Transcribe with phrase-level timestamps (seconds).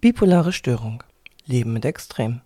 [0.00, 1.02] Bipolare Störung.
[1.44, 2.40] Leben mit Extrem.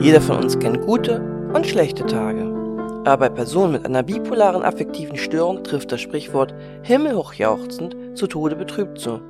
[0.00, 1.22] Jeder von uns kennt gute
[1.54, 2.51] und schlechte Tage.
[3.04, 9.00] Aber bei Personen mit einer bipolaren affektiven Störung trifft das Sprichwort himmelhochjauchzend zu Tode betrübt
[9.00, 9.20] zu.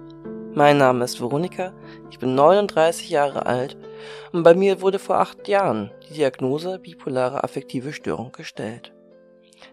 [0.55, 1.73] Mein Name ist Veronika,
[2.11, 3.79] ich bin 39 Jahre alt
[4.33, 8.93] und bei mir wurde vor acht Jahren die Diagnose bipolare affektive Störung gestellt.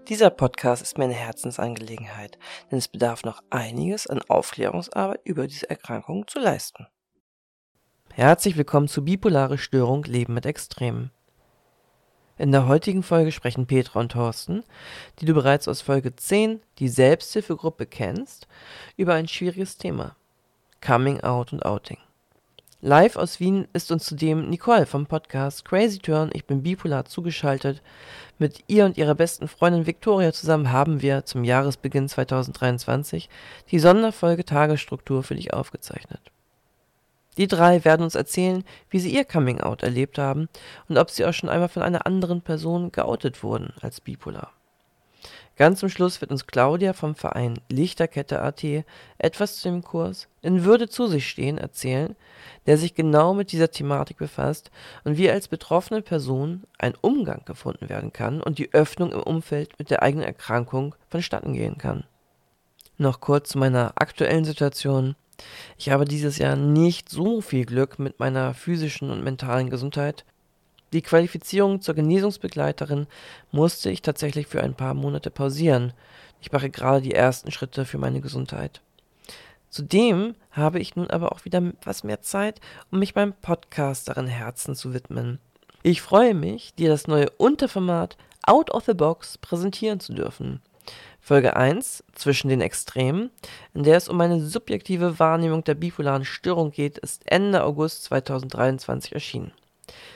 [0.07, 2.39] Dieser Podcast ist mir eine Herzensangelegenheit,
[2.71, 6.87] denn es bedarf noch einiges an Aufklärungsarbeit über diese Erkrankung zu leisten.
[8.13, 11.11] Herzlich willkommen zu Bipolare Störung Leben mit Extremen.
[12.39, 14.63] In der heutigen Folge sprechen Petra und Thorsten,
[15.19, 18.47] die du bereits aus Folge 10, die Selbsthilfegruppe, kennst,
[18.95, 20.15] über ein schwieriges Thema:
[20.79, 21.97] Coming Out und Outing.
[22.79, 27.81] Live aus Wien ist uns zudem Nicole vom Podcast Crazy Turn, ich bin bipolar zugeschaltet.
[28.37, 33.27] Mit ihr und ihrer besten Freundin Victoria zusammen haben wir zum Jahresbeginn 2023
[33.69, 36.21] die Sonderfolge Tagesstruktur für dich aufgezeichnet.
[37.39, 40.49] Die drei werden uns erzählen, wie sie ihr Coming Out erlebt haben
[40.89, 44.51] und ob sie auch schon einmal von einer anderen Person geoutet wurden als bipolar.
[45.55, 48.63] Ganz zum Schluss wird uns Claudia vom Verein Lichterkette.at
[49.17, 52.17] etwas zu dem Kurs In Würde zu sich stehen erzählen,
[52.65, 54.69] der sich genau mit dieser Thematik befasst
[55.05, 59.79] und wie als betroffene Person ein Umgang gefunden werden kann und die Öffnung im Umfeld
[59.79, 62.03] mit der eigenen Erkrankung vonstatten gehen kann.
[62.97, 65.15] Noch kurz zu meiner aktuellen Situation.
[65.77, 70.25] Ich habe dieses Jahr nicht so viel Glück mit meiner physischen und mentalen Gesundheit.
[70.91, 73.07] Die Qualifizierung zur Genesungsbegleiterin
[73.51, 75.93] musste ich tatsächlich für ein paar Monate pausieren.
[76.41, 78.81] Ich mache gerade die ersten Schritte für meine Gesundheit.
[79.69, 82.59] Zudem habe ich nun aber auch wieder etwas mehr Zeit,
[82.91, 85.39] um mich meinem Podcasterin Herzen zu widmen.
[85.83, 90.61] Ich freue mich, dir das neue Unterformat Out of the Box präsentieren zu dürfen.
[91.29, 93.29] Folge 1 Zwischen den Extremen,
[93.75, 99.13] in der es um eine subjektive Wahrnehmung der bipolaren Störung geht, ist Ende August 2023
[99.13, 99.51] erschienen.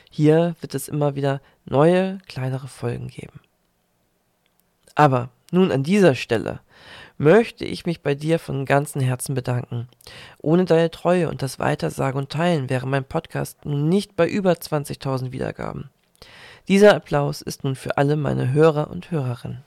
[0.10, 3.42] Hier wird es immer wieder neue, kleinere Folgen geben.
[4.96, 6.62] Aber nun an dieser Stelle
[7.20, 9.90] möchte ich mich bei dir von ganzem Herzen bedanken.
[10.40, 14.54] Ohne deine Treue und das Weitersagen und Teilen wäre mein Podcast nun nicht bei über
[14.54, 15.92] 20.000 Wiedergaben.
[16.68, 19.64] Dieser Applaus ist nun für alle meine Hörer und Hörerinnen.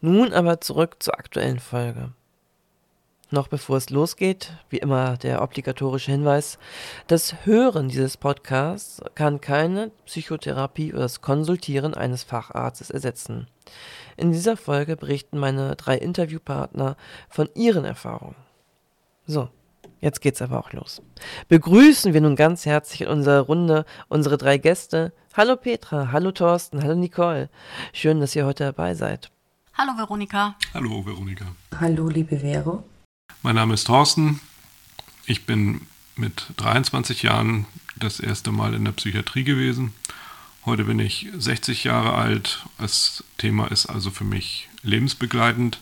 [0.00, 2.12] Nun aber zurück zur aktuellen Folge.
[3.30, 6.58] Noch bevor es losgeht, wie immer der obligatorische Hinweis,
[7.08, 13.48] das Hören dieses Podcasts kann keine Psychotherapie oder das Konsultieren eines Facharztes ersetzen.
[14.16, 16.96] In dieser Folge berichten meine drei Interviewpartner
[17.28, 18.36] von ihren Erfahrungen.
[19.26, 19.48] So,
[20.00, 21.02] jetzt geht's aber auch los.
[21.48, 25.12] Begrüßen wir nun ganz herzlich in unserer Runde unsere drei Gäste.
[25.34, 27.50] Hallo Petra, hallo Thorsten, hallo Nicole.
[27.92, 29.30] Schön, dass ihr heute dabei seid.
[29.80, 30.56] Hallo Veronika.
[30.74, 31.54] Hallo Veronika.
[31.78, 32.82] Hallo liebe Vero.
[33.42, 34.40] Mein Name ist Thorsten.
[35.24, 39.94] Ich bin mit 23 Jahren das erste Mal in der Psychiatrie gewesen.
[40.64, 42.66] Heute bin ich 60 Jahre alt.
[42.78, 45.78] Das Thema ist also für mich lebensbegleitend.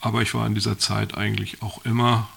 [0.00, 2.30] Aber ich war in dieser Zeit eigentlich auch immer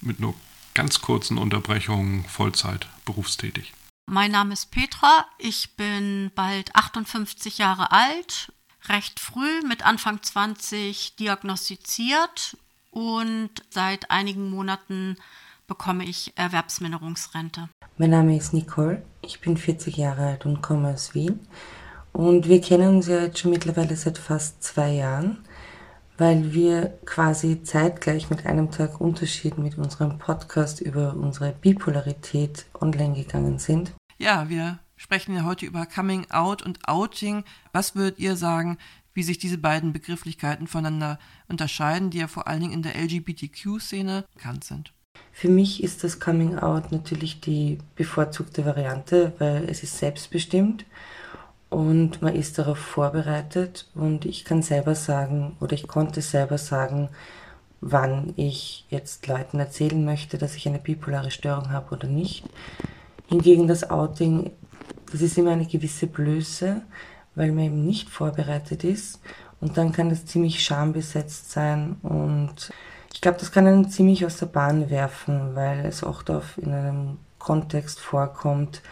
[0.00, 0.34] mit nur
[0.74, 3.72] ganz kurzen Unterbrechungen Vollzeit berufstätig.
[4.06, 5.26] Mein Name ist Petra.
[5.38, 8.52] Ich bin bald 58 Jahre alt
[8.88, 12.56] recht früh mit Anfang 20 diagnostiziert
[12.90, 15.16] und seit einigen Monaten
[15.66, 17.68] bekomme ich Erwerbsminderungsrente.
[17.96, 21.40] Mein Name ist Nicole, ich bin 40 Jahre alt und komme aus Wien.
[22.12, 25.44] Und wir kennen uns ja jetzt schon mittlerweile seit fast zwei Jahren,
[26.18, 33.14] weil wir quasi zeitgleich mit einem Tag Unterschied mit unserem Podcast über unsere Bipolarität online
[33.14, 33.92] gegangen sind.
[34.18, 37.44] Ja, wir sprechen ja heute über Coming Out und Outing.
[37.72, 38.76] Was würdet ihr sagen,
[39.14, 41.18] wie sich diese beiden Begrifflichkeiten voneinander
[41.48, 44.92] unterscheiden, die ja vor allen Dingen in der LGBTQ-Szene bekannt sind?
[45.32, 50.84] Für mich ist das Coming Out natürlich die bevorzugte Variante, weil es ist selbstbestimmt
[51.70, 57.08] und man ist darauf vorbereitet und ich kann selber sagen oder ich konnte selber sagen,
[57.80, 62.44] wann ich jetzt Leuten erzählen möchte, dass ich eine bipolare Störung habe oder nicht.
[63.28, 64.50] Hingegen das Outing
[65.10, 66.82] das ist immer eine gewisse Blöße,
[67.34, 69.20] weil man eben nicht vorbereitet ist.
[69.60, 71.96] Und dann kann das ziemlich schambesetzt sein.
[72.02, 72.72] Und
[73.12, 76.72] ich glaube, das kann einen ziemlich aus der Bahn werfen, weil es oft auf in
[76.72, 78.82] einem Kontext vorkommt,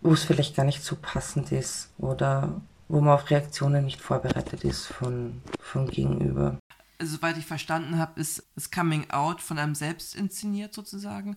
[0.00, 4.64] wo es vielleicht gar nicht so passend ist oder wo man auf Reaktionen nicht vorbereitet
[4.64, 6.58] ist von, von Gegenüber.
[6.98, 11.36] Also, soweit ich verstanden habe, ist das Coming Out von einem selbst inszeniert sozusagen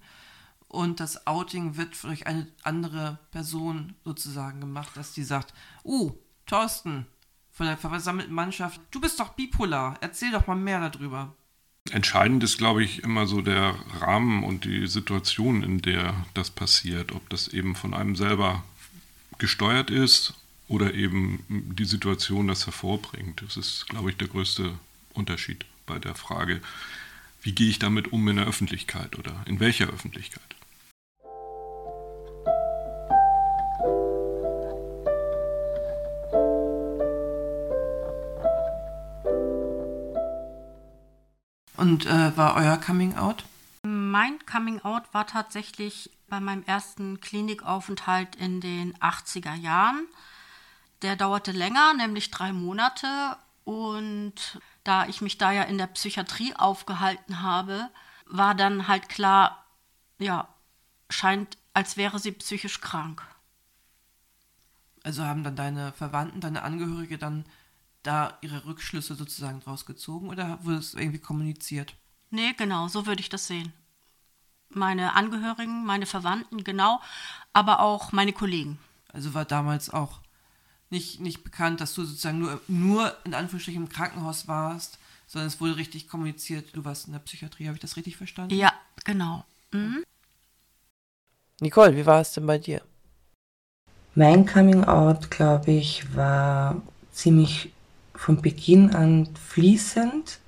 [0.68, 5.54] und das Outing wird durch eine andere Person sozusagen gemacht, dass die sagt,
[5.84, 6.14] oh,
[6.46, 7.06] Thorsten
[7.52, 11.34] von der versammelten Mannschaft, du bist doch bipolar, erzähl doch mal mehr darüber.
[11.92, 17.12] Entscheidend ist, glaube ich, immer so der Rahmen und die Situation, in der das passiert.
[17.12, 18.64] Ob das eben von einem selber
[19.38, 20.34] gesteuert ist
[20.68, 23.44] oder eben die Situation das hervorbringt.
[23.44, 24.74] Das ist, glaube ich, der größte
[25.14, 26.60] Unterschied bei der Frage,
[27.44, 30.55] wie gehe ich damit um in der Öffentlichkeit oder in welcher Öffentlichkeit.
[41.86, 43.44] Und äh, war euer Coming Out?
[43.84, 50.08] Mein Coming Out war tatsächlich bei meinem ersten Klinikaufenthalt in den 80er Jahren.
[51.04, 53.38] Der dauerte länger, nämlich drei Monate.
[53.66, 57.90] Und da ich mich da ja in der Psychiatrie aufgehalten habe,
[58.26, 59.64] war dann halt klar,
[60.18, 60.48] ja,
[61.12, 63.22] scheint, als wäre sie psychisch krank.
[65.04, 67.46] Also haben dann deine Verwandten, deine Angehörige dann
[68.06, 71.96] da ihre Rückschlüsse sozusagen draus gezogen oder wurde es irgendwie kommuniziert?
[72.30, 73.74] Nee, genau, so würde ich das sehen.
[74.70, 77.00] Meine Angehörigen, meine Verwandten, genau,
[77.54, 78.80] aber auch meine Kollegen.
[79.14, 80.20] Also war damals auch
[80.90, 85.60] nicht, nicht bekannt, dass du sozusagen nur, nur in Anführungsstrichen im Krankenhaus warst, sondern es
[85.60, 87.68] wurde richtig kommuniziert, du warst in der Psychiatrie.
[87.68, 88.56] Habe ich das richtig verstanden?
[88.56, 88.74] Ja,
[89.04, 89.46] genau.
[89.72, 90.04] Mhm.
[91.62, 92.82] Nicole, wie war es denn bei dir?
[94.14, 96.82] Mein Coming Out, glaube ich, war
[97.12, 97.74] ziemlich
[98.16, 100.40] von Beginn an fließend.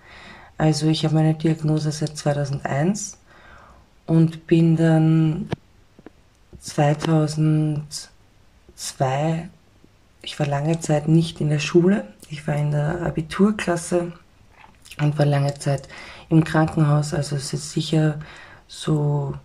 [0.58, 3.18] Also ich habe meine Diagnose seit 2001
[4.06, 5.50] und bin dann
[6.60, 9.50] 2002,
[10.22, 14.14] ich war lange Zeit nicht in der Schule, ich war in der Abiturklasse
[15.00, 15.88] und war lange Zeit
[16.30, 18.20] im Krankenhaus, also es ist sicher
[18.68, 19.36] so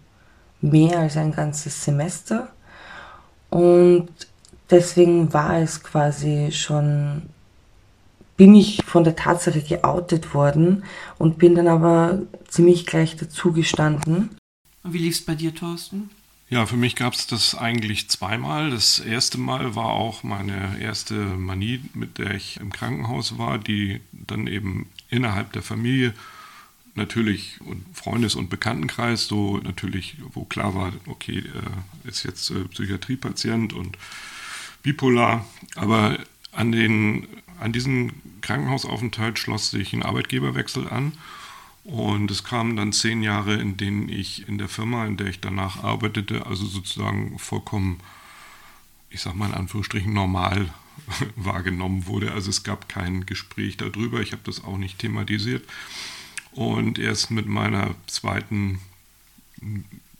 [0.60, 2.48] mehr als ein ganzes Semester.
[3.50, 4.08] Und
[4.70, 7.22] deswegen war es quasi schon
[8.43, 10.83] bin ich von der Tatsache geoutet worden
[11.17, 14.31] und bin dann aber ziemlich gleich dazugestanden.
[14.83, 16.11] Und wie lief es bei dir, Thorsten?
[16.50, 18.71] Ja, für mich gab es das eigentlich zweimal.
[18.71, 24.00] Das erste Mal war auch meine erste Manie, mit der ich im Krankenhaus war, die
[24.11, 26.12] dann eben innerhalb der Familie
[26.97, 32.65] natürlich und Freundes- und Bekanntenkreis so natürlich, wo klar war, okay, er ist jetzt äh,
[32.65, 33.97] Psychiatriepatient und
[34.83, 35.47] bipolar,
[35.77, 36.19] aber
[36.52, 37.26] an den
[37.62, 41.12] an diesen Krankenhausaufenthalt schloss sich ein Arbeitgeberwechsel an.
[41.84, 45.40] Und es kamen dann zehn Jahre, in denen ich in der Firma, in der ich
[45.40, 48.00] danach arbeitete, also sozusagen vollkommen,
[49.10, 50.72] ich sag mal in Anführungsstrichen, normal
[51.37, 52.32] wahrgenommen wurde.
[52.32, 55.64] Also es gab kein Gespräch darüber, ich habe das auch nicht thematisiert.
[56.52, 58.81] Und erst mit meiner zweiten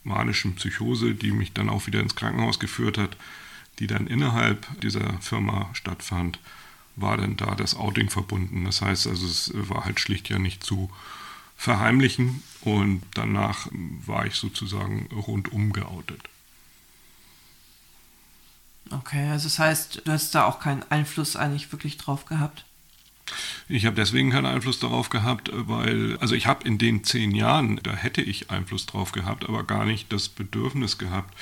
[0.03, 3.15] manischen Psychose, die mich dann auch wieder ins Krankenhaus geführt hat,
[3.79, 6.39] die dann innerhalb dieser Firma stattfand,
[6.95, 8.65] war denn da das Outing verbunden.
[8.65, 10.91] Das heißt also, es war halt schlicht ja nicht zu
[11.57, 16.21] verheimlichen und danach war ich sozusagen rundum geoutet.
[18.91, 22.65] Okay, also das heißt, du hast da auch keinen Einfluss eigentlich wirklich drauf gehabt?
[23.69, 27.77] Ich habe deswegen keinen Einfluss darauf gehabt, weil, also ich habe in den zehn Jahren,
[27.81, 31.33] da hätte ich Einfluss drauf gehabt, aber gar nicht das Bedürfnis gehabt,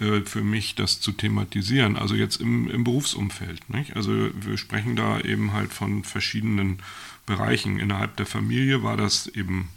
[0.00, 1.96] äh, für mich, das zu thematisieren.
[1.96, 3.68] Also jetzt im, im Berufsumfeld.
[3.70, 3.96] Nicht?
[3.96, 6.78] Also wir sprechen da eben halt von verschiedenen
[7.26, 7.78] Bereichen.
[7.78, 9.68] Innerhalb der Familie war das eben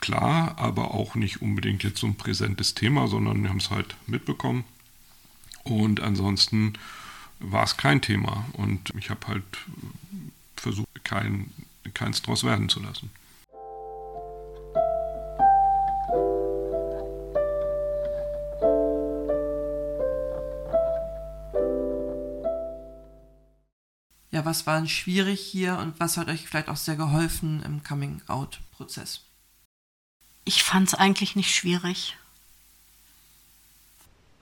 [0.00, 3.96] klar, aber auch nicht unbedingt jetzt so ein präsentes Thema, sondern wir haben es halt
[4.06, 4.64] mitbekommen.
[5.62, 6.74] Und ansonsten
[7.40, 8.46] war es kein Thema.
[8.52, 9.44] Und ich habe halt
[10.56, 11.50] versucht, kein,
[11.94, 13.10] keins draus werden zu lassen.
[24.46, 29.20] Was war denn schwierig hier und was hat euch vielleicht auch sehr geholfen im Coming-out-Prozess?
[30.44, 32.16] Ich fand es eigentlich nicht schwierig.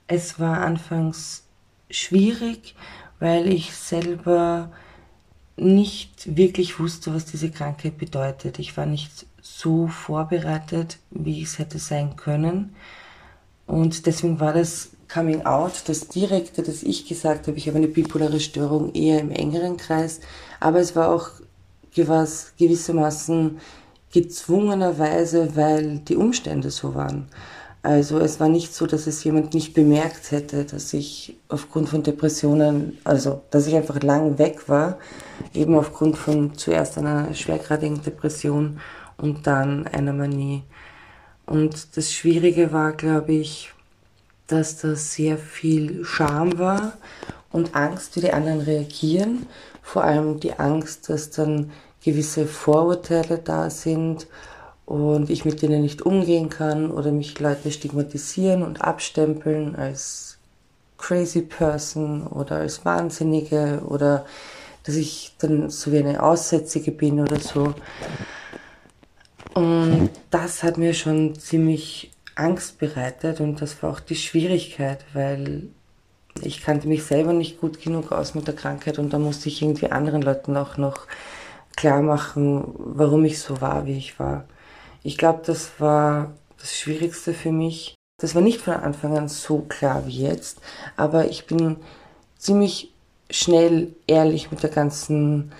[0.07, 1.43] Es war anfangs
[1.89, 2.75] schwierig,
[3.19, 4.71] weil ich selber
[5.57, 8.59] nicht wirklich wusste, was diese Krankheit bedeutet.
[8.59, 12.75] Ich war nicht so vorbereitet, wie ich es hätte sein können.
[13.65, 17.87] Und deswegen war das Coming Out, das Direkte, das ich gesagt habe, ich habe eine
[17.87, 20.19] bipolare Störung eher im engeren Kreis,
[20.59, 21.29] aber es war auch
[21.93, 23.59] gewas, gewissermaßen
[24.11, 27.27] gezwungenerweise, weil die Umstände so waren.
[27.85, 32.01] Also es war nicht so, dass es jemand nicht bemerkt hätte, dass ich aufgrund von
[32.01, 34.97] Depressionen, also dass ich einfach lang weg war,
[35.53, 38.79] eben aufgrund von zuerst einer schwergradigen Depression
[39.17, 40.63] und dann einer Manie.
[41.45, 43.74] Und das Schwierige war, glaube ich,
[44.47, 46.93] dass da sehr viel Scham war
[47.51, 49.47] und Angst, wie die anderen reagieren.
[49.81, 51.71] Vor allem die Angst, dass dann
[52.03, 54.27] gewisse Vorurteile da sind
[54.85, 60.37] und ich mit denen nicht umgehen kann oder mich Leute stigmatisieren und abstempeln als
[60.97, 64.25] crazy person oder als Wahnsinnige oder
[64.83, 67.73] dass ich dann so wie eine Aussätzige bin oder so.
[69.55, 75.69] Und das hat mir schon ziemlich Angst bereitet und das war auch die Schwierigkeit, weil
[76.41, 79.61] ich kannte mich selber nicht gut genug aus mit der Krankheit und da musste ich
[79.61, 81.07] irgendwie anderen Leuten auch noch
[81.75, 84.45] klar machen, warum ich so war, wie ich war.
[85.03, 87.95] Ich glaube, das war das Schwierigste für mich.
[88.19, 90.59] Das war nicht von Anfang an so klar wie jetzt,
[90.95, 91.77] aber ich bin
[92.37, 92.93] ziemlich
[93.29, 95.51] schnell ehrlich mit der ganzen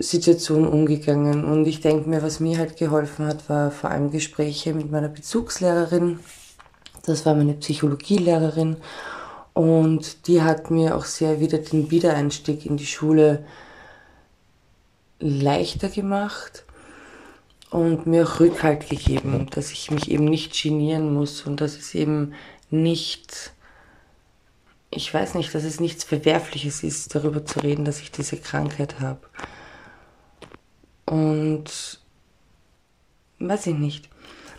[0.00, 1.44] Situation umgegangen.
[1.44, 5.08] Und ich denke mir, was mir halt geholfen hat, war vor allem Gespräche mit meiner
[5.08, 6.20] Bezugslehrerin.
[7.04, 8.78] Das war meine Psychologielehrerin.
[9.52, 13.44] Und die hat mir auch sehr wieder den Wiedereinstieg in die Schule
[15.18, 16.64] leichter gemacht
[17.68, 21.94] und mir auch Rückhalt gegeben, dass ich mich eben nicht genieren muss und dass es
[21.94, 22.32] eben
[22.70, 23.52] nicht,
[24.90, 29.00] ich weiß nicht, dass es nichts Verwerfliches ist, darüber zu reden, dass ich diese Krankheit
[29.00, 29.20] habe.
[31.10, 31.98] Und
[33.40, 34.08] weiß ich nicht.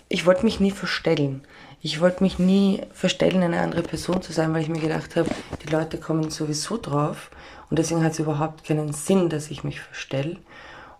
[0.10, 1.43] Ich wollte mich nie verstellen.
[1.81, 5.29] Ich wollte mich nie verstellen, eine andere Person zu sein, weil ich mir gedacht habe,
[5.63, 7.31] die Leute kommen sowieso drauf
[7.70, 10.39] und deswegen hat es überhaupt keinen Sinn, dass ich mich verstelle.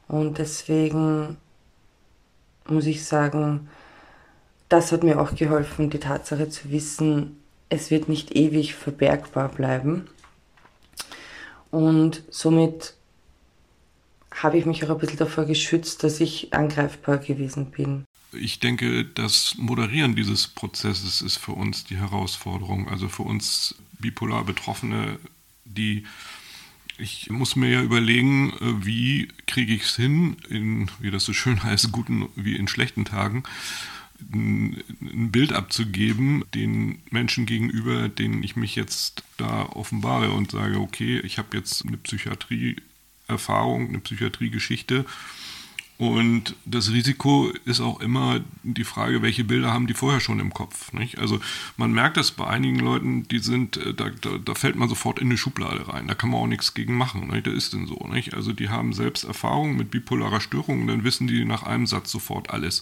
[0.08, 1.36] Und deswegen
[2.66, 3.68] muss ich sagen,
[4.70, 10.08] das hat mir auch geholfen, die Tatsache zu wissen, es wird nicht ewig verbergbar bleiben.
[11.72, 12.96] Und somit
[14.32, 18.06] habe ich mich auch ein bisschen davor geschützt, dass ich angreifbar gewesen bin.
[18.34, 22.88] Ich denke, das Moderieren dieses Prozesses ist für uns die Herausforderung.
[22.88, 25.20] Also für uns bipolar Betroffene,
[25.66, 26.06] die
[26.98, 31.64] ich muss mir ja überlegen, wie kriege ich es hin, in, wie das so schön
[31.64, 33.44] heißt, guten wie in schlechten Tagen,
[34.32, 41.20] ein Bild abzugeben den Menschen gegenüber, denen ich mich jetzt da offenbare und sage, okay,
[41.22, 41.98] ich habe jetzt eine
[43.32, 45.06] Psychiatrie-Erfahrung, eine Psychiatrie-Geschichte
[45.98, 50.52] und das Risiko ist auch immer die Frage, welche Bilder haben die vorher schon im
[50.52, 50.94] Kopf.
[50.94, 51.20] Nicht?
[51.20, 51.40] Also
[51.78, 55.20] man merkt das bei einigen Leuten, die sind, äh, da, da, da, fällt man sofort
[55.20, 56.08] in eine Schublade rein.
[56.08, 57.28] Da kann man auch nichts gegen machen.
[57.28, 57.46] Nicht?
[57.46, 58.08] Das ist denn so.
[58.12, 58.34] Nicht?
[58.34, 62.50] Also die haben selbst Erfahrungen mit bipolarer Störung, dann wissen die nach einem Satz sofort
[62.50, 62.82] alles.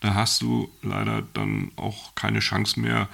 [0.00, 3.08] Da hast du leider dann auch keine Chance mehr,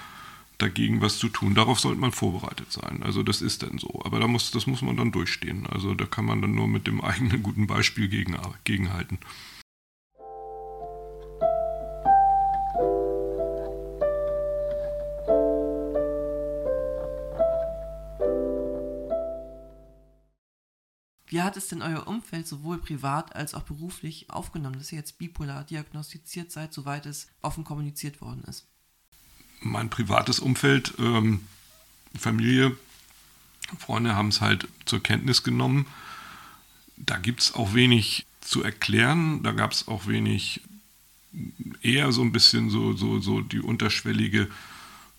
[0.59, 1.55] dagegen was zu tun.
[1.55, 3.03] Darauf sollte man vorbereitet sein.
[3.03, 4.03] Also das ist dann so.
[4.05, 5.67] Aber da muss, das muss man dann durchstehen.
[5.67, 9.19] Also da kann man dann nur mit dem eigenen guten Beispiel gegen, gegenhalten.
[21.29, 25.19] Wie hat es denn euer Umfeld sowohl privat als auch beruflich aufgenommen, dass ihr jetzt
[25.19, 28.69] bipolar diagnostiziert seid, soweit es offen kommuniziert worden ist?
[29.61, 31.41] Mein privates Umfeld, ähm,
[32.19, 32.77] Familie,
[33.79, 35.87] Freunde haben es halt zur Kenntnis genommen.
[36.97, 40.63] Da gibt es auch wenig zu erklären, da gab es auch wenig,
[41.83, 44.49] eher so ein bisschen so, so, so die unterschwellige,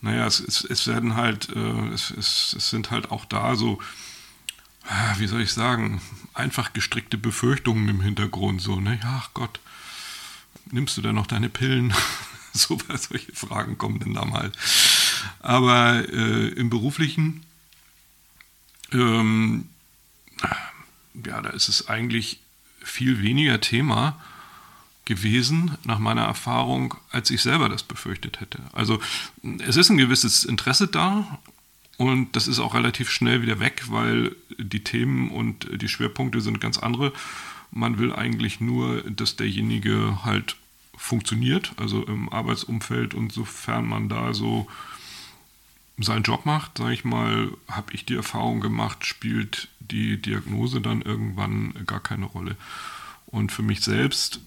[0.01, 3.79] naja, es, es, es werden halt, äh, es, es, es sind halt auch da so,
[4.88, 6.01] ah, wie soll ich sagen,
[6.34, 9.60] einfach gestrickte Befürchtungen im Hintergrund, so, ne, ach Gott,
[10.72, 11.94] nimmst du da noch deine Pillen?
[12.54, 14.51] so solche Fragen kommen denn da mal.
[15.39, 17.44] Aber äh, im beruflichen,
[18.92, 19.70] ähm,
[21.25, 22.39] ja, da ist es eigentlich
[22.82, 24.20] viel weniger Thema
[25.06, 28.60] gewesen, nach meiner Erfahrung, als ich selber das befürchtet hätte.
[28.74, 29.00] Also
[29.60, 31.39] es ist ein gewisses Interesse da
[31.98, 36.62] und das ist auch relativ schnell wieder weg, weil die Themen und die Schwerpunkte sind
[36.62, 37.13] ganz andere.
[37.72, 40.58] Man will eigentlich nur, dass derjenige halt
[40.98, 44.68] funktioniert, also im Arbeitsumfeld und sofern man da so
[46.00, 51.01] seinen Job macht, sage ich mal, habe ich die Erfahrung gemacht, spielt die Diagnose dann
[51.01, 52.56] irgendwann gar keine Rolle.
[53.27, 54.39] Und für mich selbst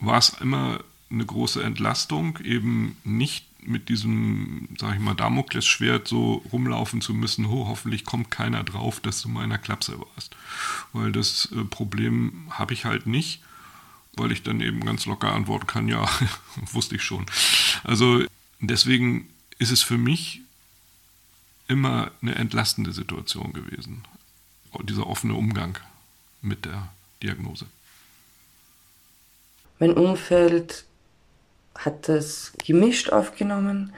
[0.00, 0.80] war es immer
[1.10, 7.46] eine große Entlastung, eben nicht mit diesem, sage ich mal, Damoklesschwert so rumlaufen zu müssen,
[7.46, 10.34] oh, hoffentlich kommt keiner drauf, dass du meiner Klapse warst.
[10.92, 13.40] Weil das äh, Problem habe ich halt nicht
[14.16, 16.08] weil ich dann eben ganz locker antworten kann, ja,
[16.72, 17.26] wusste ich schon.
[17.84, 18.24] Also
[18.60, 19.28] deswegen
[19.58, 20.40] ist es für mich
[21.68, 24.04] immer eine entlastende Situation gewesen,
[24.82, 25.78] dieser offene Umgang
[26.40, 26.88] mit der
[27.22, 27.66] Diagnose.
[29.78, 30.84] Mein Umfeld
[31.76, 33.92] hat das gemischt aufgenommen.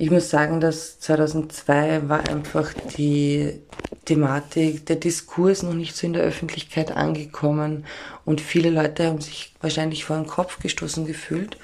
[0.00, 3.60] Ich muss sagen, dass 2002 war einfach die
[4.06, 7.84] Thematik, der Diskurs noch nicht so in der Öffentlichkeit angekommen.
[8.24, 11.58] Und viele Leute haben sich wahrscheinlich vor den Kopf gestoßen gefühlt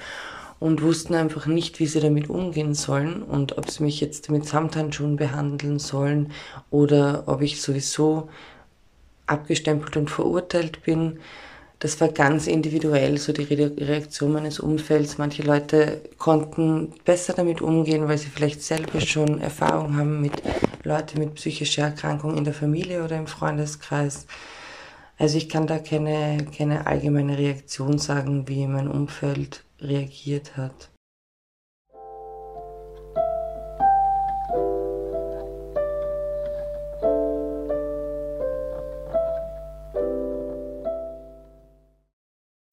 [0.59, 4.45] und wussten einfach nicht, wie sie damit umgehen sollen und ob sie mich jetzt mit
[4.45, 6.31] Samthandschuhen behandeln sollen
[6.69, 8.29] oder ob ich sowieso
[9.25, 11.17] abgestempelt und verurteilt bin
[11.79, 15.19] das war ganz individuell, so die Reaktion meines Umfelds.
[15.19, 20.33] Manche Leute konnten besser damit umgehen, weil sie vielleicht selber schon Erfahrung haben mit
[20.83, 24.25] Leuten mit psychischer Erkrankung in der Familie oder im Freundeskreis.
[25.19, 30.89] Also ich kann da keine, keine allgemeine Reaktion sagen, wie mein Umfeld reagiert hat.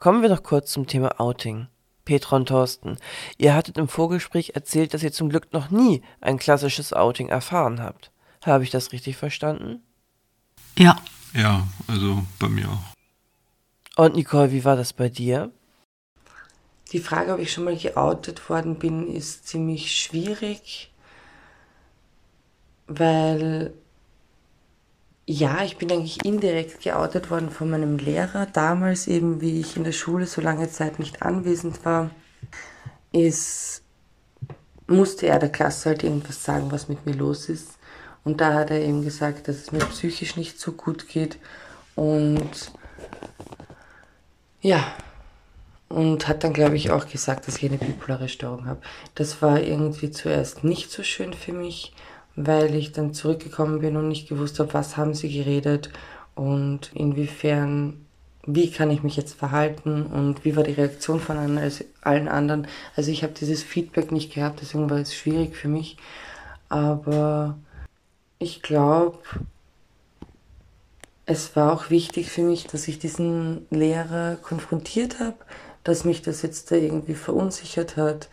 [0.04, 1.66] Kommen wir doch kurz zum Thema Outing.
[2.04, 2.98] Petra und Thorsten,
[3.38, 7.80] ihr hattet im Vorgespräch erzählt, dass ihr zum Glück noch nie ein klassisches Outing erfahren
[7.80, 8.10] habt.
[8.44, 9.82] Habe ich das richtig verstanden?
[10.76, 10.98] Ja.
[11.32, 14.04] Ja, also bei mir auch.
[14.04, 15.50] Und Nicole, wie war das bei dir?
[16.92, 20.92] Die Frage, ob ich schon mal geoutet worden bin, ist ziemlich schwierig,
[22.88, 23.72] weil
[25.26, 28.46] ja, ich bin eigentlich indirekt geoutet worden von meinem Lehrer.
[28.46, 32.10] Damals eben, wie ich in der Schule so lange Zeit nicht anwesend war,
[33.12, 33.82] ist,
[34.86, 37.78] musste er der Klasse halt irgendwas sagen, was mit mir los ist.
[38.22, 41.38] Und da hat er eben gesagt, dass es mir psychisch nicht so gut geht.
[41.94, 42.72] Und
[44.60, 44.94] ja,
[45.88, 48.80] und hat dann, glaube ich, auch gesagt, dass ich eine bipolare Störung habe.
[49.14, 51.94] Das war irgendwie zuerst nicht so schön für mich
[52.36, 55.90] weil ich dann zurückgekommen bin und nicht gewusst habe, was haben sie geredet
[56.34, 58.04] und inwiefern,
[58.46, 61.38] wie kann ich mich jetzt verhalten und wie war die Reaktion von
[62.02, 62.66] allen anderen.
[62.96, 65.96] Also ich habe dieses Feedback nicht gehabt, deswegen war es schwierig für mich.
[66.68, 67.56] Aber
[68.38, 69.18] ich glaube,
[71.26, 75.36] es war auch wichtig für mich, dass ich diesen Lehrer konfrontiert habe,
[75.84, 78.28] dass mich das jetzt da irgendwie verunsichert hat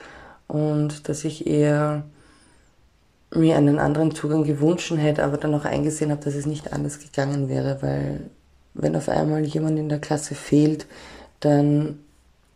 [0.48, 2.04] und dass ich eher
[3.34, 7.00] mir einen anderen Zugang gewünscht hätte, aber dann auch eingesehen habe, dass es nicht anders
[7.00, 8.30] gegangen wäre, weil
[8.74, 10.86] wenn auf einmal jemand in der Klasse fehlt,
[11.40, 12.00] dann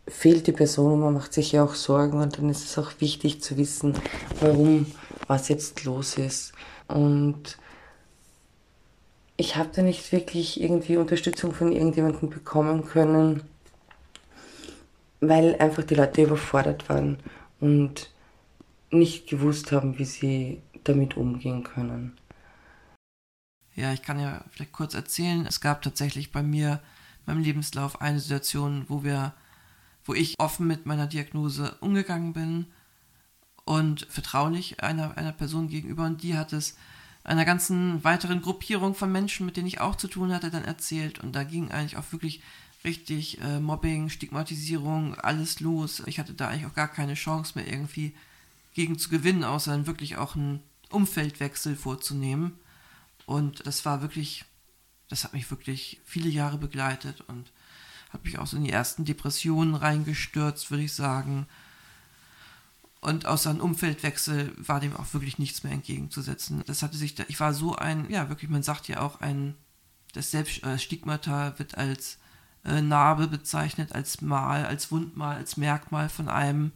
[0.08, 2.92] fehlt die Person und man macht sich ja auch Sorgen und dann ist es auch
[3.00, 3.94] wichtig zu wissen,
[4.40, 4.86] warum,
[5.26, 6.52] was jetzt los ist.
[6.88, 7.58] Und
[9.36, 13.42] ich habe da nicht wirklich irgendwie Unterstützung von irgendjemandem bekommen können,
[15.20, 17.18] weil einfach die Leute überfordert waren
[17.60, 18.10] und
[18.90, 22.16] nicht gewusst haben, wie sie damit umgehen können.
[23.74, 25.44] Ja, ich kann ja vielleicht kurz erzählen.
[25.46, 26.80] Es gab tatsächlich bei mir,
[27.26, 29.34] meinem Lebenslauf, eine Situation, wo wir,
[30.04, 32.66] wo ich offen mit meiner Diagnose umgegangen bin
[33.64, 36.76] und vertraulich einer, einer Person gegenüber und die hat es
[37.24, 41.18] einer ganzen weiteren Gruppierung von Menschen, mit denen ich auch zu tun hatte, dann erzählt
[41.18, 42.40] und da ging eigentlich auch wirklich
[42.84, 46.02] richtig äh, Mobbing, Stigmatisierung, alles los.
[46.06, 48.14] Ich hatte da eigentlich auch gar keine Chance mehr irgendwie
[48.74, 52.58] gegen zu gewinnen, außer dann wirklich auch einen Umfeldwechsel vorzunehmen.
[53.26, 54.44] Und das war wirklich,
[55.08, 57.50] das hat mich wirklich viele Jahre begleitet und
[58.10, 61.46] hat mich auch so in die ersten Depressionen reingestürzt, würde ich sagen.
[63.00, 66.62] Und außer einem Umfeldwechsel war dem auch wirklich nichts mehr entgegenzusetzen.
[66.66, 69.54] Das hatte sich, ich war so ein, ja wirklich, man sagt ja auch ein,
[70.12, 72.18] das Selbststigmata äh, wird als
[72.64, 76.72] äh, Narbe bezeichnet, als Mal, als Wundmal, als Merkmal von einem.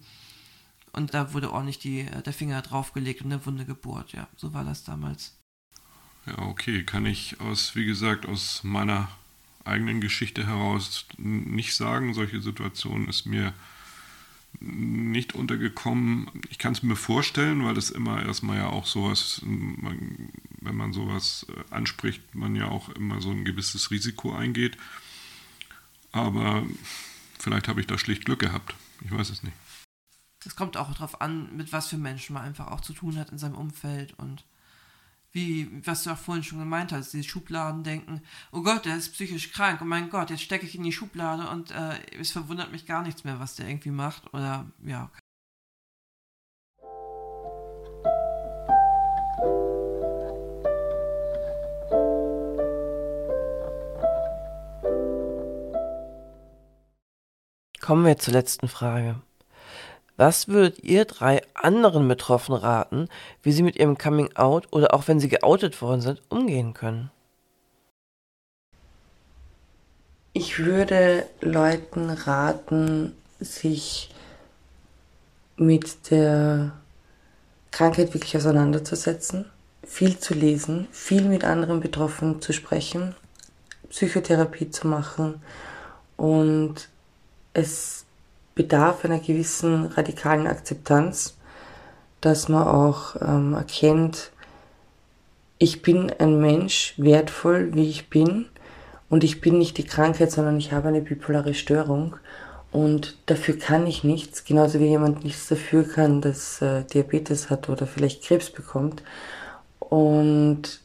[0.92, 4.12] Und da wurde ordentlich die, äh, der Finger draufgelegt und eine Wunde gebohrt.
[4.12, 5.38] Ja, so war das damals.
[6.26, 6.84] Ja, okay.
[6.84, 9.08] Kann ich aus, wie gesagt, aus meiner
[9.64, 12.14] eigenen Geschichte heraus nicht sagen.
[12.14, 13.54] Solche Situationen ist mir
[14.58, 16.28] nicht untergekommen.
[16.48, 20.92] Ich kann es mir vorstellen, weil das immer erstmal ja auch sowas, man, wenn man
[20.92, 24.76] sowas äh, anspricht, man ja auch immer so ein gewisses Risiko eingeht.
[26.10, 26.66] Aber
[27.38, 28.74] vielleicht habe ich da schlicht Glück gehabt.
[29.04, 29.54] Ich weiß es nicht
[30.44, 33.30] es kommt auch darauf an, mit was für Menschen man einfach auch zu tun hat
[33.30, 34.44] in seinem Umfeld und
[35.32, 39.12] wie, was du auch vorhin schon gemeint hast, diese Schubladen denken, oh Gott, der ist
[39.12, 42.72] psychisch krank, oh mein Gott, jetzt stecke ich in die Schublade und äh, es verwundert
[42.72, 45.10] mich gar nichts mehr, was der irgendwie macht oder ja.
[57.80, 59.20] Kommen wir zur letzten Frage.
[60.20, 63.08] Was würdet ihr drei anderen Betroffenen raten,
[63.42, 67.10] wie sie mit ihrem Coming Out oder auch wenn sie geoutet worden sind, umgehen können?
[70.34, 74.10] Ich würde Leuten raten, sich
[75.56, 76.72] mit der
[77.70, 79.46] Krankheit wirklich auseinanderzusetzen,
[79.84, 83.14] viel zu lesen, viel mit anderen Betroffenen zu sprechen,
[83.88, 85.40] Psychotherapie zu machen
[86.18, 86.90] und
[87.54, 88.04] es
[88.60, 91.38] bedarf einer gewissen radikalen Akzeptanz,
[92.20, 94.32] dass man auch ähm, erkennt,
[95.56, 98.50] ich bin ein Mensch, wertvoll, wie ich bin
[99.08, 102.16] und ich bin nicht die Krankheit, sondern ich habe eine bipolare Störung
[102.70, 107.70] und dafür kann ich nichts, genauso wie jemand nichts dafür kann, dass äh, Diabetes hat
[107.70, 109.02] oder vielleicht Krebs bekommt.
[109.78, 110.80] Und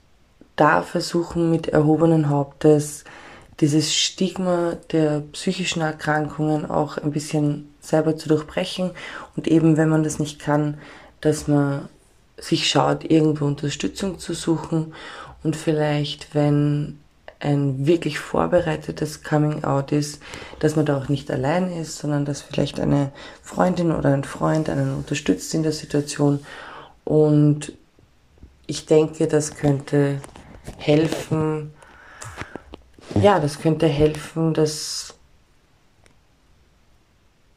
[0.56, 3.04] da versuchen mit erhobenen Hauptes
[3.62, 8.92] dieses Stigma der psychischen Erkrankungen auch ein bisschen selber zu durchbrechen
[9.36, 10.78] und eben, wenn man das nicht kann,
[11.22, 11.88] dass man
[12.38, 14.94] sich schaut, irgendwo Unterstützung zu suchen
[15.44, 17.00] und vielleicht, wenn
[17.40, 20.22] ein wirklich vorbereitetes Coming Out ist,
[20.60, 24.70] dass man da auch nicht allein ist, sondern dass vielleicht eine Freundin oder ein Freund
[24.70, 26.40] einen unterstützt in der Situation.
[27.04, 27.74] Und
[28.68, 30.20] ich denke, das könnte
[30.78, 31.72] helfen,
[33.22, 35.14] ja, das könnte helfen, dass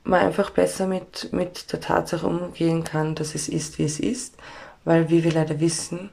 [0.05, 4.35] man einfach besser mit, mit der Tatsache umgehen kann, dass es ist, wie es ist,
[4.85, 6.11] weil, wie wir leider wissen,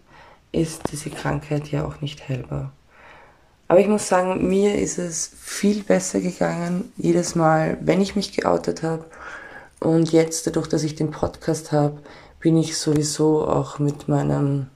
[0.52, 2.72] ist diese Krankheit ja auch nicht heilbar.
[3.68, 8.34] Aber ich muss sagen, mir ist es viel besser gegangen, jedes Mal, wenn ich mich
[8.34, 9.06] geoutet habe.
[9.80, 11.98] Und jetzt, dadurch, dass ich den Podcast habe,
[12.40, 14.68] bin ich sowieso auch mit meinem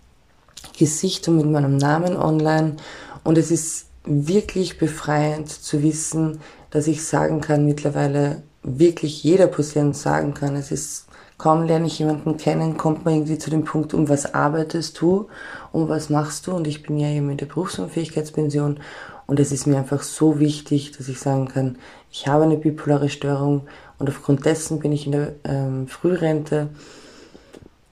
[0.77, 2.77] Gesicht und mit meinem Namen online.
[3.23, 6.39] Und es ist wirklich befreiend zu wissen,
[6.71, 11.05] dass ich sagen kann, mittlerweile wirklich jeder Patient sagen kann, es ist
[11.37, 15.29] kaum lerne ich jemanden kennen, kommt man irgendwie zu dem Punkt, um was arbeitest du,
[15.71, 16.51] um was machst du?
[16.51, 18.79] Und ich bin ja eben in der Berufsunfähigkeitspension
[19.25, 21.77] und es ist mir einfach so wichtig, dass ich sagen kann,
[22.11, 23.67] ich habe eine bipolare Störung
[23.97, 26.69] und aufgrund dessen bin ich in der ähm, Frührente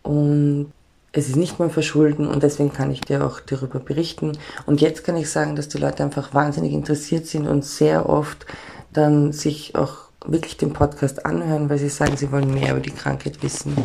[0.04, 0.74] und
[1.18, 4.38] es ist nicht mein Verschulden und deswegen kann ich dir auch darüber berichten.
[4.68, 8.46] Und jetzt kann ich sagen, dass die Leute einfach wahnsinnig interessiert sind und sehr oft
[8.94, 12.92] dann sich auch wirklich den Podcast anhören, weil sie sagen, sie wollen mehr über die
[12.92, 13.76] Krankheit wissen.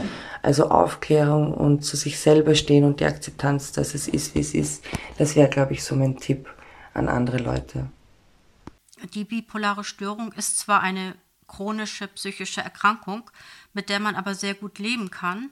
[0.42, 4.53] Also Aufklärung und zu sich selber stehen und die Akzeptanz, dass es ist, wie es
[4.53, 4.85] ist,
[5.16, 6.51] das wäre, glaube ich, so mein Tipp
[6.92, 7.88] an andere Leute.
[9.14, 11.14] Die bipolare Störung ist zwar eine
[11.47, 13.31] chronische psychische Erkrankung,
[13.73, 15.51] mit der man aber sehr gut leben kann.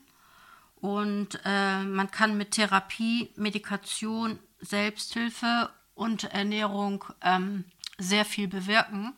[0.80, 7.64] Und äh, man kann mit Therapie, Medikation, Selbsthilfe und Ernährung ähm,
[7.98, 9.12] sehr viel bewirken.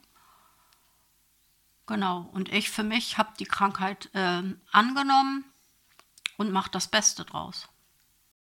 [1.86, 5.44] Genau, und ich für mich habe die Krankheit äh, angenommen
[6.36, 7.68] und mache das Beste draus.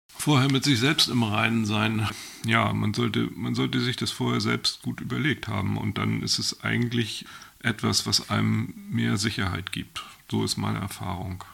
[0.09, 2.09] Vorher mit sich selbst im Reinen sein.
[2.45, 6.39] Ja, man sollte, man sollte sich das vorher selbst gut überlegt haben und dann ist
[6.39, 7.27] es eigentlich
[7.61, 10.03] etwas, was einem mehr Sicherheit gibt.
[10.31, 11.45] So ist meine Erfahrung.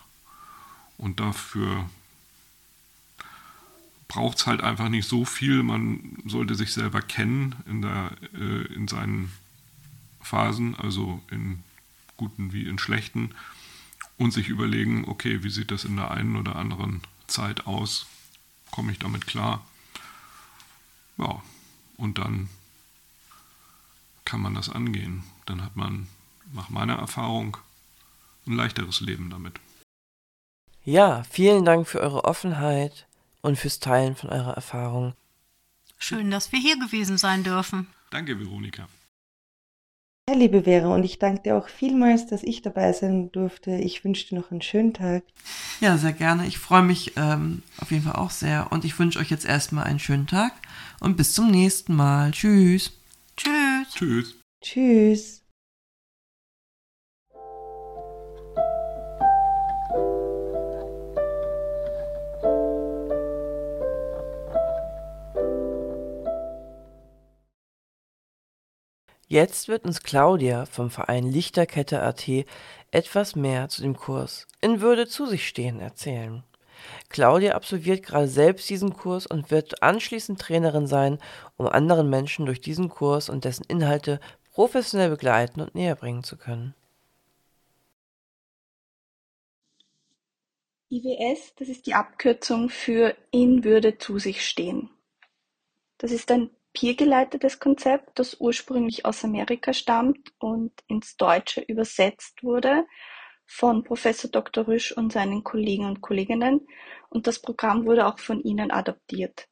[0.98, 1.88] Und dafür
[4.08, 5.62] braucht es halt einfach nicht so viel.
[5.62, 9.32] Man sollte sich selber kennen in, der, äh, in seinen
[10.20, 11.62] Phasen, also in
[12.16, 13.34] guten wie in schlechten,
[14.18, 18.06] und sich überlegen, okay, wie sieht das in der einen oder anderen Zeit aus?
[18.70, 19.66] Komme ich damit klar?
[21.18, 21.42] Ja,
[21.96, 22.48] und dann
[24.24, 25.22] kann man das angehen.
[25.46, 26.08] Dann hat man
[26.52, 27.56] nach meiner Erfahrung
[28.46, 29.60] ein leichteres Leben damit.
[30.86, 33.08] Ja, vielen Dank für eure Offenheit
[33.42, 35.14] und fürs Teilen von eurer Erfahrung.
[35.98, 37.88] Schön, dass wir hier gewesen sein dürfen.
[38.10, 38.86] Danke, Veronika.
[40.30, 43.72] Ja, liebe Vera, und ich danke dir auch vielmals, dass ich dabei sein durfte.
[43.72, 45.24] Ich wünsche dir noch einen schönen Tag.
[45.80, 46.46] Ja, sehr gerne.
[46.46, 48.70] Ich freue mich ähm, auf jeden Fall auch sehr.
[48.70, 50.52] Und ich wünsche euch jetzt erstmal einen schönen Tag
[51.00, 52.30] und bis zum nächsten Mal.
[52.30, 52.92] Tschüss.
[53.36, 53.88] Tschüss.
[53.92, 54.34] Tschüss.
[54.62, 55.45] Tschüss.
[69.28, 72.28] Jetzt wird uns Claudia vom Verein Lichterkette AT
[72.92, 76.44] etwas mehr zu dem Kurs In Würde zu sich stehen erzählen.
[77.08, 81.18] Claudia absolviert gerade selbst diesen Kurs und wird anschließend Trainerin sein,
[81.56, 84.20] um anderen Menschen durch diesen Kurs und dessen Inhalte
[84.52, 86.76] professionell begleiten und näher bringen zu können.
[90.88, 94.88] IWS, das ist die Abkürzung für In Würde zu sich stehen.
[95.98, 102.86] Das ist ein peer-geleitetes Konzept, das ursprünglich aus Amerika stammt und ins Deutsche übersetzt wurde
[103.46, 104.68] von Professor Dr.
[104.68, 106.66] Rüsch und seinen Kollegen und Kolleginnen
[107.08, 109.48] und das Programm wurde auch von ihnen adaptiert.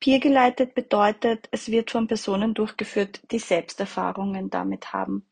[0.00, 5.30] Peer-geleitet bedeutet, es wird von Personen durchgeführt, die Selbsterfahrungen damit haben.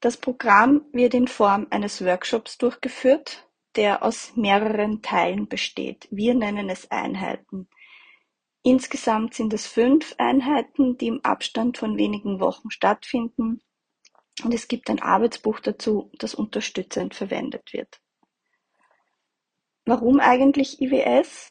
[0.00, 6.08] Das Programm wird in Form eines Workshops durchgeführt, der aus mehreren Teilen besteht.
[6.10, 7.68] Wir nennen es Einheiten.
[8.70, 13.62] Insgesamt sind es fünf Einheiten, die im Abstand von wenigen Wochen stattfinden
[14.44, 18.02] und es gibt ein Arbeitsbuch dazu, das unterstützend verwendet wird.
[19.86, 21.50] Warum eigentlich IWS?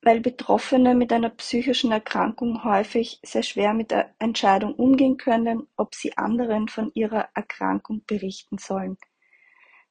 [0.00, 5.96] Weil Betroffene mit einer psychischen Erkrankung häufig sehr schwer mit der Entscheidung umgehen können, ob
[5.96, 8.96] sie anderen von ihrer Erkrankung berichten sollen.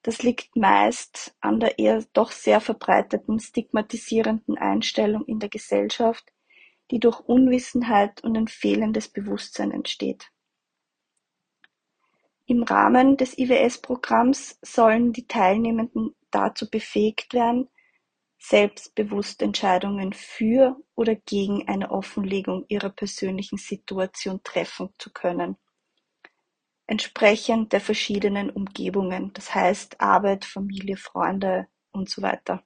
[0.03, 6.31] Das liegt meist an der eher doch sehr verbreiteten stigmatisierenden Einstellung in der Gesellschaft,
[6.89, 10.31] die durch Unwissenheit und ein fehlendes Bewusstsein entsteht.
[12.47, 17.69] Im Rahmen des IWS-Programms sollen die Teilnehmenden dazu befähigt werden,
[18.39, 25.57] selbstbewusst Entscheidungen für oder gegen eine Offenlegung ihrer persönlichen Situation treffen zu können,
[26.91, 32.63] entsprechend der verschiedenen Umgebungen, das heißt Arbeit, Familie, Freunde und so weiter.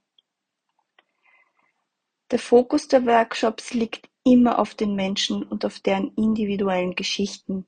[2.32, 7.68] Der Fokus der Workshops liegt immer auf den Menschen und auf deren individuellen Geschichten,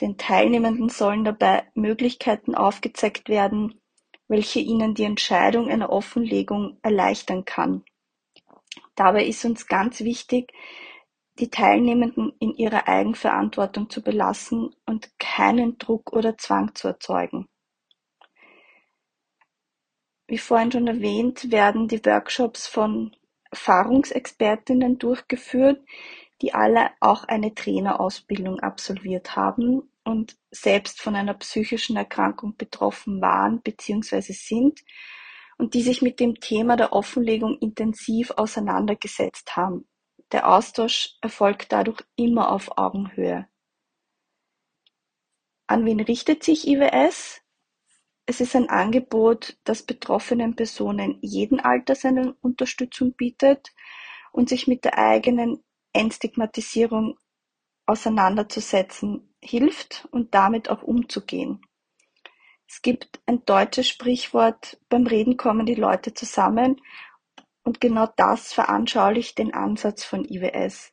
[0.00, 3.80] den Teilnehmenden sollen dabei Möglichkeiten aufgezeigt werden,
[4.26, 7.84] welche ihnen die Entscheidung einer Offenlegung erleichtern kann.
[8.96, 10.52] Dabei ist uns ganz wichtig,
[11.38, 17.48] die Teilnehmenden in ihrer Eigenverantwortung zu belassen und keinen Druck oder Zwang zu erzeugen.
[20.26, 23.14] Wie vorhin schon erwähnt, werden die Workshops von
[23.50, 25.84] Erfahrungsexpertinnen durchgeführt,
[26.40, 33.60] die alle auch eine Trainerausbildung absolviert haben und selbst von einer psychischen Erkrankung betroffen waren
[33.60, 34.32] bzw.
[34.32, 34.80] sind
[35.58, 39.86] und die sich mit dem Thema der Offenlegung intensiv auseinandergesetzt haben.
[40.32, 43.48] Der Austausch erfolgt dadurch immer auf Augenhöhe.
[45.66, 47.40] An wen richtet sich IWS?
[48.26, 53.72] Es ist ein Angebot, das betroffenen Personen jeden Alters eine Unterstützung bietet
[54.32, 57.18] und sich mit der eigenen Entstigmatisierung
[57.86, 61.60] auseinanderzusetzen hilft und damit auch umzugehen.
[62.66, 66.80] Es gibt ein deutsches Sprichwort, beim Reden kommen die Leute zusammen
[67.64, 70.92] und genau das veranschaulicht den Ansatz von IWS.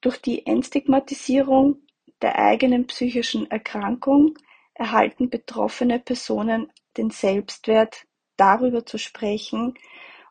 [0.00, 1.82] Durch die Entstigmatisierung
[2.20, 4.38] der eigenen psychischen Erkrankung
[4.74, 9.74] erhalten betroffene Personen den Selbstwert, darüber zu sprechen,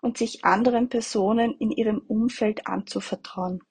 [0.02, 3.63] und sich anderen Personen in ihrem Umfeld anzuvertrauen.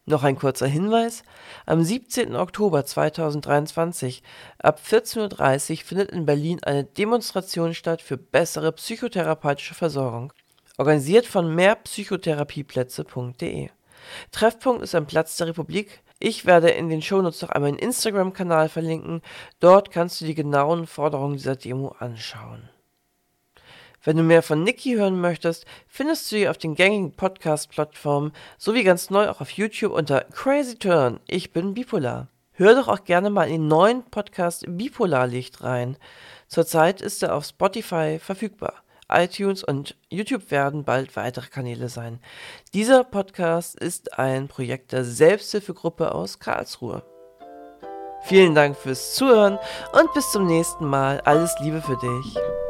[0.06, 1.22] Noch ein kurzer Hinweis.
[1.66, 2.34] Am 17.
[2.34, 4.22] Oktober 2023
[4.58, 10.32] ab 14.30 Uhr findet in Berlin eine Demonstration statt für bessere psychotherapeutische Versorgung,
[10.78, 13.68] organisiert von mehrpsychotherapieplätze.de.
[14.32, 18.68] Treffpunkt ist am Platz der Republik ich werde in den Shownotes noch einmal einen Instagram-Kanal
[18.68, 19.22] verlinken.
[19.58, 22.68] Dort kannst du die genauen Forderungen dieser Demo anschauen.
[24.02, 28.82] Wenn du mehr von Niki hören möchtest, findest du sie auf den gängigen Podcast-Plattformen sowie
[28.82, 31.20] ganz neu auch auf YouTube unter Crazy Turn.
[31.26, 32.28] Ich bin bipolar.
[32.52, 35.96] Hör doch auch gerne mal in den neuen Podcast Bipolarlicht rein.
[36.46, 38.74] Zurzeit ist er auf Spotify verfügbar
[39.10, 42.20] iTunes und YouTube werden bald weitere Kanäle sein.
[42.72, 47.02] Dieser Podcast ist ein Projekt der Selbsthilfegruppe aus Karlsruhe.
[48.22, 49.58] Vielen Dank fürs Zuhören
[49.92, 51.20] und bis zum nächsten Mal.
[51.22, 52.69] Alles Liebe für dich.